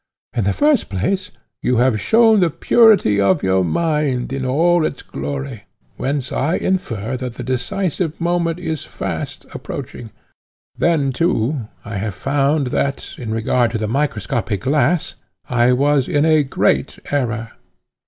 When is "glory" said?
5.03-5.65